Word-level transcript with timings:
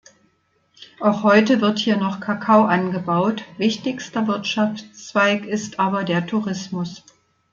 Auch 0.99 1.21
heute 1.21 1.61
wird 1.61 1.77
hier 1.77 1.95
noch 1.95 2.21
Kakao 2.21 2.65
angebaut, 2.65 3.43
wichtigster 3.59 4.25
Wirtschaftszweig 4.25 5.45
ist 5.45 5.79
aber 5.79 6.03
der 6.03 6.25
Tourismus. 6.25 7.03